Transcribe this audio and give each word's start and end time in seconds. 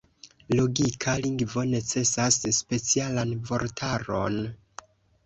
Logika 0.59 1.11
lingvo 1.25 1.65
necesas 1.73 2.39
specialan 2.61 3.35
vortaron. 3.51 4.41